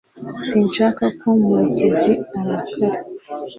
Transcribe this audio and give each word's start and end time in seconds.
Sinshaka 0.47 1.03
ko 1.19 1.29
murekezi 1.45 2.13
arakara 2.39 2.99